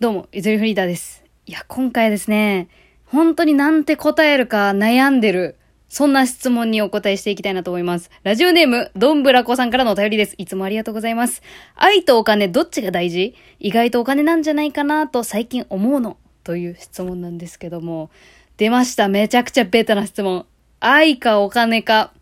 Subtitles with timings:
[0.00, 1.22] どうも、ゆずりフリーダーです。
[1.44, 2.68] いや、今回ですね、
[3.04, 5.56] 本当になんて答えるか悩んでる、
[5.90, 8.10] そんな質問にお答えしていきたいなと思います。
[8.22, 10.36] ラジオネーム、どんぶらこさんからのお便りです。
[10.38, 11.42] いつもありがとうございます。
[11.74, 13.34] 愛とお金どっちが大事？
[13.58, 16.16] 意外とお金なんじゃないかなと最近思うの。
[16.44, 18.08] という質問なんですけども、
[18.56, 19.08] 出ました。
[19.08, 20.46] めちゃくちゃベタな質問。
[20.80, 22.14] 愛かお金か、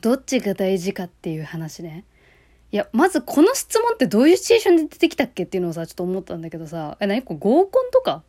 [0.00, 2.04] どっちが大事かっていう話ね。
[2.72, 7.22] いや、まずこの質問ってどういうシチュエーションで出てきたっけっていうのをさ、ちょっと思ったんだけどさ、え、何？
[7.22, 8.22] これ合コンとか？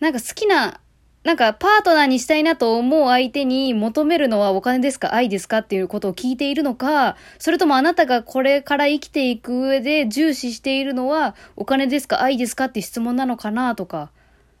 [0.00, 0.80] なんか好きな、
[1.22, 5.14] なんかパートナーにしたいなと思う相手に求めるのはお金ですか？
[5.14, 5.58] 愛ですか？
[5.58, 12.22] っていうことを聞いているのか、それともあなたがこれから生きていく上で重視しているのはお金ですか？
[12.22, 12.64] 愛ですか？
[12.66, 14.10] って質問なのかなとか。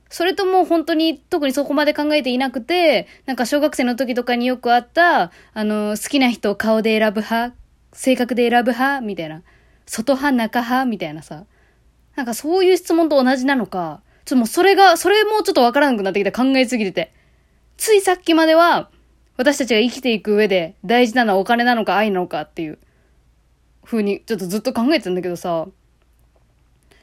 [0.08, 7.56] それとも本当に特にそこまで考えていなくて、なんか小学生の時とかによくあった、あの、好きな人を顔で選ぶ派
[7.92, 9.42] 性格で選ぶ派みたいな。
[9.86, 11.44] 外派中派みたいなさ。
[12.16, 17.12] なんかそういう質問と同じなのか、ちょっともうそれが、それもちょっとわからなくなってきた考えすぎてて。
[17.76, 18.90] ついさっきまでは、
[19.36, 22.78] 私たちが生きていく上で大事なのはお金なのか愛なのかっていう
[23.84, 25.66] 風にちょっとずっと考えてたんだけどさ。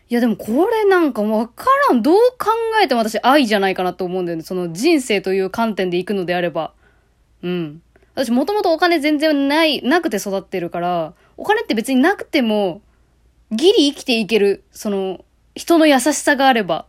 [0.09, 2.01] いやでもこれなんかわからん。
[2.01, 2.49] どう考
[2.83, 4.43] えても私愛じゃないかなと思うんだよね。
[4.43, 6.73] その人生という観点で行くのであれば。
[7.41, 7.81] うん。
[8.15, 12.81] 私もともとお金全然ない、なくて育ってるから、お金って別になくても、
[13.51, 16.85] ギリ生きていける、その、人の優しさがあれば、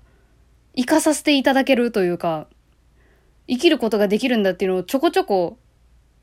[0.76, 2.46] 生かさせていただけるというか、
[3.48, 5.58] 生きることができるんだっていうのをちょこちょこ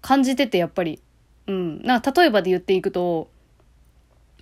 [0.01, 1.01] 感じてて、やっぱり。
[1.47, 1.81] うん。
[1.83, 3.29] なんか例えばで言っていくと、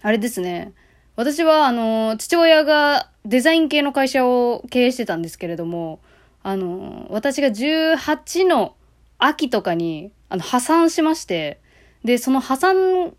[0.02, 0.74] あれですね。
[1.16, 6.00] 私は、あの、父親がデザイン系の会社を経営してたんですけれども、
[6.44, 8.76] あの、私が18の
[9.18, 11.60] 秋とかに、あの、破産しまして、
[12.04, 13.14] で、その破産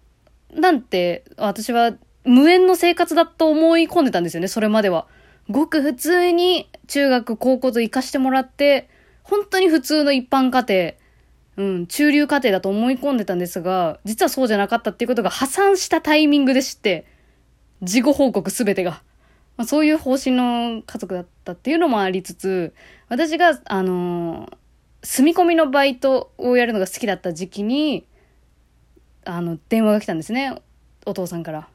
[0.54, 1.92] なんて、私は
[2.24, 5.06] 無縁の生活だと思い込んでたんですよね、それまでは。
[5.48, 8.88] ごく普通に中学、高校と行かしてもらって、
[9.22, 10.94] 本当に普通の一般家
[11.56, 17.06] 庭、うん、中流家庭だと思い込んでたんですが、実はそうじゃなかったっていうことが破産したタイミングで知って、
[17.82, 19.02] 事後報告すべてが。
[19.56, 22.72] まあ、そういう方針の家族だったっていうのもありつつ、
[23.08, 24.60] 私が、あのー
[25.02, 28.06] 住み込みのバイトをやるのが好きだった時期に、
[29.24, 30.54] あの、電話が来たんですね。
[31.06, 31.68] お父さんから。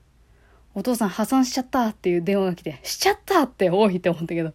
[0.75, 4.53] お父さん破産しちゃったっていう電話が来て、しちゃったって多いって思ったけど。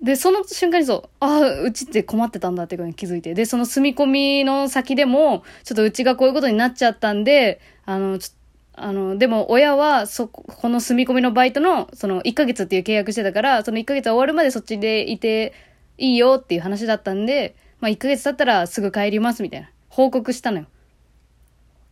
[0.00, 3.34] で、その瞬間にそう、ああ、うちって困ってたんだってことに気づいて。
[3.34, 8.38] で、その住み込みの先でも、ちょっとうちがこういうことになっちゃったんで、あの、ちょ
[8.80, 15.52] あの、でも親は、そこ、この住み込みのバイトの、その1ヶ月っていう契約してたから、その1ヶ月終わるまでそっちでいて
[15.98, 19.70] いいよっていう話だったんで、まあ1ヶ月経ったらすぐ帰りますみたいな。
[19.88, 20.66] 報告したのよ。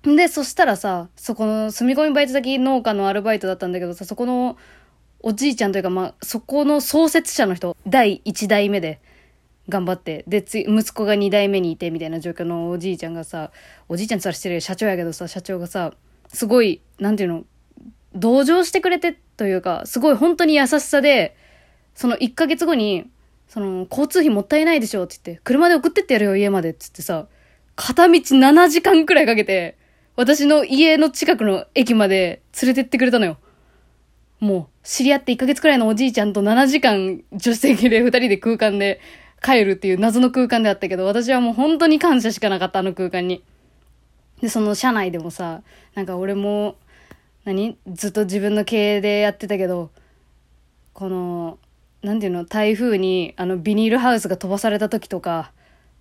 [0.02, 4.56] で、そしたらさ、そこの住み込みバイト先農家のアルバイトだったんだけどさ、そこの
[5.20, 9.00] おじいちゃんというか、まあ、そこの創設者の人、第1代目で
[9.68, 13.50] 頑張って、で、つ息子が2代目にいてみたいな状況のおじいちゃんがさ、
[13.88, 15.94] おじいちゃんって言ったらしてるよ、社長やけどさ、社長がさ、
[16.32, 17.44] すごい、なんていうの、
[18.14, 21.36] 同情してくれてというか、すごい本当に優しさで、
[21.96, 23.10] その1ヶ月後に、
[23.48, 27.26] その、交通費もったいないでしょって言って、車で送ってってやるよ、家までって言ってさ、
[27.74, 29.76] 片道7時間くらいかけて、
[30.16, 33.36] 私の家の近くの駅まで連れてってくれたのよ。
[34.40, 39.00] もう、知り合って1ヶ月くらいのおじいちゃんと7時間助手席で2人で空間で
[39.42, 43.44] 帰るっていう謎の空間であったけど、私はもう本当に感謝しかなかった、あの空間に。
[44.40, 45.62] で、その車内でもさ、
[45.94, 46.76] なんか俺も、
[47.44, 47.78] 何？
[47.92, 49.90] ずっと自分の経営でやってたけど、
[50.92, 51.58] この、
[52.06, 55.50] なんていうの、台風にあのビニールハウスが飛ばされた時とか、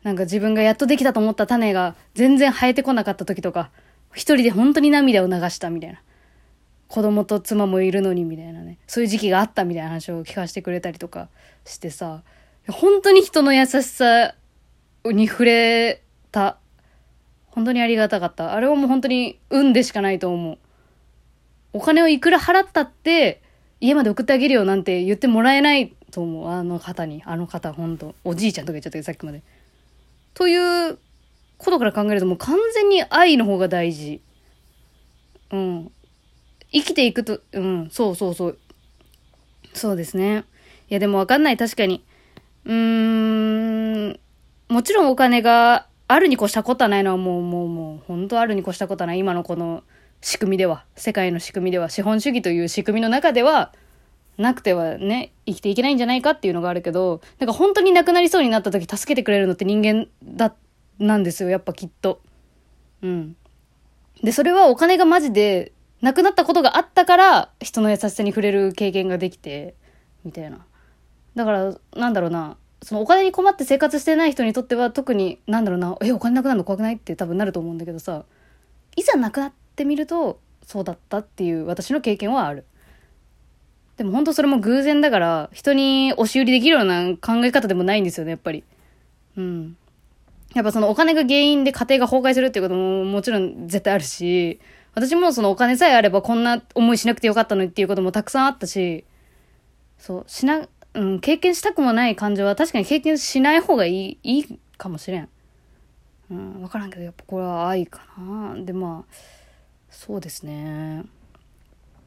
[0.03, 3.71] なんか自分がやっとできたと思った種が全然生えてこなかった時とか、
[4.13, 5.99] 一人で本当に涙を流したみたいな。
[6.89, 8.77] 子供と妻もいるのにみたいなね。
[8.85, 11.27] そういう時期があったみたいな話を聞かせてくれたりとか
[11.65, 12.21] してさ、
[12.69, 14.35] 本当に人の優しさ
[15.05, 16.59] に触れた。
[17.47, 18.53] 本当にありがたかった。
[18.53, 20.59] あれはもう本当に運でしかないと思う。
[21.73, 23.41] お金をいくら払ったって、
[23.85, 26.49] 家まで送ってあげるよなんて言ってもらえないと思う。
[26.49, 27.21] あの方に。
[27.25, 29.43] あの方、本当おじいちゃんとか言っちゃったけど、さっきまで。
[30.33, 30.97] という
[31.57, 34.21] ことから考えるともう完全に愛の方が大事。
[35.51, 35.91] うん。
[36.71, 38.57] 生きていくと、うん、そうそうそう。
[39.73, 40.45] そうですね。
[40.89, 42.03] いやでもわかんない、確かに。
[42.65, 44.19] うーん、
[44.67, 49.19] もちろんお金があるに越したことはないのはもう、もう、もう、本当あるに越したことはない。
[49.19, 49.83] 今のこの
[50.21, 53.73] 仕組みでは、世界の仕組みでは、資本主義という仕組みの中では、
[54.37, 60.53] なくてはね、生きていけないんじゃないかっていうのがあるけど、なんか本当になくなりそうになった時助けてくれるのって人間だ、
[60.99, 62.21] なんですよ、やっぱきっと。
[63.01, 63.35] うん。
[64.23, 65.71] で、それはお金がマジで
[66.01, 69.75] なくなったことがあったから、人の優しさに触れる経験ができて、
[70.23, 70.65] みたいな。
[71.35, 78.25] だから、なんだろうな、そのお金に困って生活してない人にとっては特に、なんだろうな、え、お金なくなるの怖くないって多分なると思うんだけどさ、
[78.95, 82.65] いざなくなってみると、そうだったっていう私の経験はある。
[83.97, 88.63] でも本当それも偶然だから、人に押し売りできるような考え方でもないんですよね、やっぱり。
[89.37, 89.77] うん。
[90.53, 94.59] やっぱそのお金が原因で家庭が崩壊するっていうことももちろん絶対あるし、
[94.93, 99.03] 私もそのお金さえあればこんな思いしなくてよかったのにっていうこともたくさんあったし、
[99.97, 105.29] そう、しな、うん、経験したくもない感情は確かに経験しない方がいい、いいかもしれん。
[106.31, 108.55] うん、わからんけど、やっぱこれは愛かな。
[108.55, 109.13] で、まあ、
[109.89, 111.03] そうですね。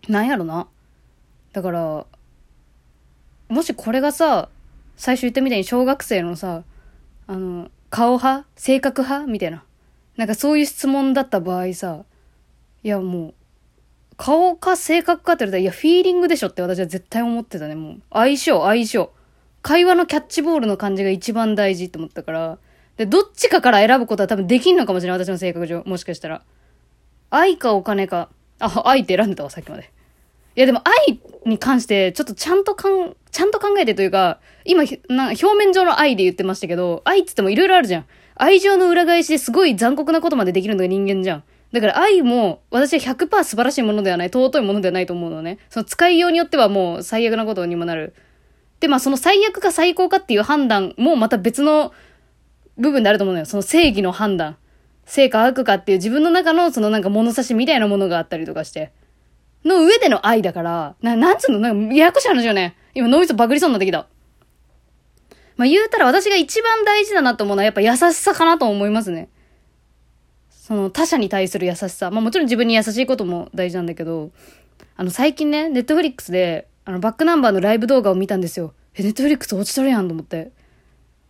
[0.09, 0.67] なんやろな。
[1.53, 2.07] だから、
[3.49, 4.49] もしこれがさ、
[4.97, 6.65] 最初言ったみたいに小学生のさ、
[7.27, 9.65] あの、顔派性格派みたいな。
[10.17, 12.05] なんかそういう質問だった場合さ、
[12.83, 13.35] いやもう、
[14.17, 18.03] 顔か性格かって言われたら、いや、フィーリングでしょって私は絶対思ってたね、もう。
[18.11, 19.13] 相性、相性。
[19.63, 22.59] 会話のキャッチボールの感じが一番大事って思ったから。
[22.97, 25.85] で、どっちかから選ぶことは多分できんのかもしれない、私の性格上。
[25.87, 26.43] もしかしたら。
[27.31, 28.29] 愛かお金か。
[28.59, 29.93] あ、愛って選んでたわ、さっきまで。
[30.59, 38.07] いやでも愛に関してちょっとちゃんとかん、ちゃんと考えてというか、今、な表面上の愛で言ってましたけど、愛っつっても色々あるじゃん。
[38.35, 41.45] 愛情の裏返しですごい残酷なことまでできるのが人間じゃん。
[41.71, 45.59] だから愛も私は100%素晴らしいものではない、尊いものではないと思うのね。
[45.71, 48.13] その使いようによってはもう最悪なことにもなる。
[48.81, 51.93] で、まあその最悪か最高かっていう判断もまた別の
[52.79, 53.47] 部分であると思うのよ。
[53.47, 54.57] その正義の判断。
[55.07, 58.91] 正か悪かっていう自分の中のそのなんか物差しみたいなものがあったりとかして。
[59.65, 61.59] の上での愛だから、な、なんつうの？
[61.59, 62.77] なんか、ややこしい話よね。
[62.95, 64.07] 今脳みそバグりそうになってきた。
[65.57, 69.29] まあ、言うたら私が一番大事だなと思うのはやっぱ優しさかなと思いますね。
[70.51, 72.11] その他者に対する優しさ。
[72.11, 74.31] まあもちろん自分に優しいことも大事なんだけど、
[74.97, 78.75] あの最近ね、ネットフリックスで、あのバックナンバーのライブ動画を見たんですよ。
[78.95, 80.53] え、ネットフリックス落ちとるやんと思って。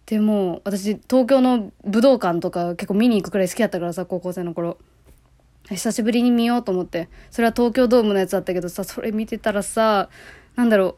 [0.06, 4.78] でも、私、東京の武道館とか結構見に行くくらい好きだったからさ、高校生の頃。
[5.74, 7.08] 久しぶりに見ようと思って。
[7.30, 10.08] それは東京ドームのやつだったけどさ、それ見てたらさ、
[10.56, 10.96] なんだろ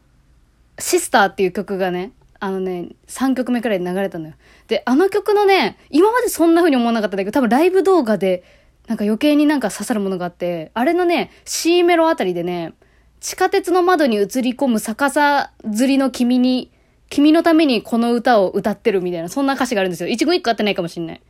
[0.77, 4.33] う、シスターっていう曲がね、あのね、3曲目くらいで流れたのよ。
[4.67, 8.43] で、あの曲のね、今までそんな風に思わなかったんだけど、多分ライブ動画で、
[8.87, 12.73] なんか余計になんか刺さるものがあって、あれのね、C メロあたりでね、
[13.19, 16.71] 地下鉄の窓に映り込む逆さ釣りの君に、
[17.09, 20.09] 君のためにこの歌を歌ってるみたいな、そんな歌詞があるんですよ。
[20.09, 21.21] 一語一句合ってないかもしんない。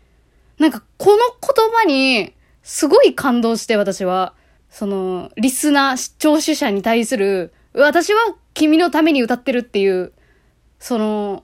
[0.59, 4.33] なんか、この言葉に、すごい感動して私は、
[4.69, 8.19] その、リスナー、聴取者に対する、私は
[8.53, 10.13] 君のために歌ってるっていう、
[10.79, 11.43] その、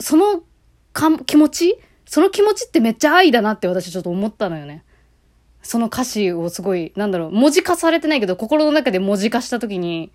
[0.00, 0.42] その
[0.92, 1.78] か気持ち？
[2.04, 4.84] その気持ちってめっちゃ愛だなって私ちょっと思ったのよね。
[5.62, 10.12] その歌詞をすごい、なんだろう、文字化されてないけど、心の中で文字化した時に、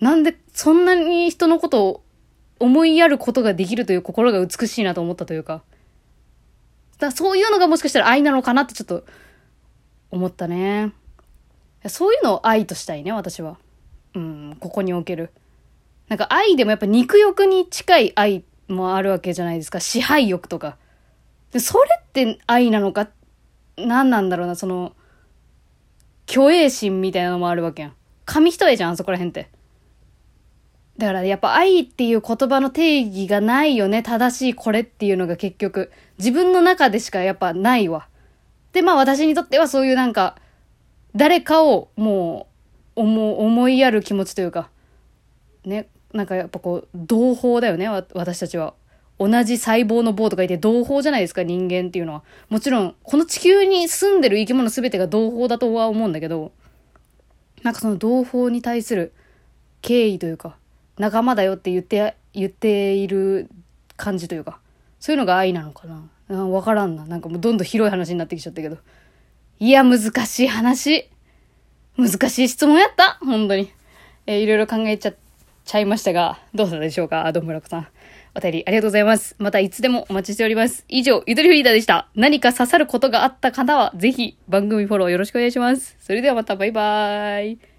[0.00, 2.04] なんでそんなに人のことを
[2.58, 5.62] 思いやることができるという心が美しいなと思ったというか。
[6.98, 9.04] だそういうのがもしかしたら愛なのかなってちょっと
[10.10, 10.92] 思ったね。
[11.86, 13.58] そういうのを愛としたいね、私は。
[14.14, 15.30] うん、ここにおける。
[16.08, 19.80] なんか愛でもやっぱ肉欲に近い愛もあるわけじゃないですか。
[19.80, 20.76] 支配欲とか。
[21.52, 23.08] で、それって愛なのか、
[23.76, 24.94] 何なんだろうな、その、
[26.26, 27.94] 虚栄心みたいなのもあるわけやん。
[28.24, 29.50] 紙一重じゃん、あそこら辺って。
[30.98, 34.02] だからやっぱ愛っていう言葉の定義がないよね。
[34.02, 38.08] 正しいこれっていうのが結局、自分の中でしかやっぱないわ。
[38.72, 40.36] で、まあ私にとってはそういうなんか、
[41.14, 42.48] 誰かをも
[42.96, 44.70] う、思、思いやる気持ちというか、
[45.64, 48.74] ね、なんかやっぱこう、同胞だよね、私たちは。
[49.18, 52.22] 同じ細胞の棒とか言って同胞じゃないですか、人間っていうのは。
[52.48, 56.52] もちろん、この地球に住んでる生き物全てが同胞だとは思うんだけど、
[57.62, 59.12] なんかその同胞に対する
[59.82, 60.56] 敬意というか、
[60.98, 63.50] 仲間だよって言って、言っている
[63.96, 64.60] 感じというか、
[65.00, 66.08] そういうのが愛なのかな。
[66.28, 67.04] うんわからんな。
[67.06, 68.78] なんかもうどんどん広い話になってきちゃったけど。
[69.58, 71.08] いや、難しい話。
[71.96, 73.18] 難しい質問やった。
[73.24, 73.72] 本当に。
[74.26, 75.12] えー、いろいろ考えちゃ、
[75.64, 77.88] ちゃいましたが、どうだったでしょうかどんぶらこさん。
[78.34, 79.34] お便りありがとうございます。
[79.38, 80.84] またいつでもお待ちしております。
[80.88, 82.08] 以上、ゆとりフリーダーでした。
[82.14, 85.96] 何か刺さることがあった方は、ぜひ番組フォローよろしくお願いします。
[85.98, 87.77] それではまたバイバーイ。